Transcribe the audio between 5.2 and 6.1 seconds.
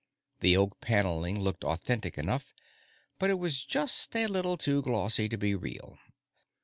to be real.